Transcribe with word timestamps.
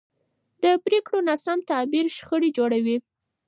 د 0.63 0.65
پرېکړو 0.85 1.19
ناسم 1.29 1.59
تعبیر 1.71 2.05
شخړې 2.17 2.49
جوړوي 2.57 2.97